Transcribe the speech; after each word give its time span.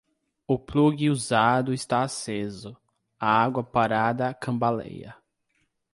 O 0.47 0.57
plugue 0.57 1.11
usado 1.11 1.71
está 1.71 2.01
aceso, 2.01 2.75
a 3.19 3.27
água 3.43 3.63
parada 3.63 4.33
cambaleia. 4.33 5.15